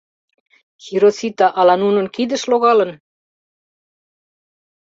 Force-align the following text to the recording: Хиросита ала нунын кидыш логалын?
Хиросита 0.83 1.47
ала 1.59 1.75
нунын 1.83 2.07
кидыш 2.15 2.43
логалын? 2.51 2.91